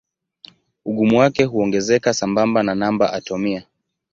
Ugumu 0.85 1.17
wake 1.19 1.43
huongezeka 1.43 2.13
sambamba 2.13 2.63
na 2.63 2.75
namba 2.75 3.13
atomia. 3.13 3.65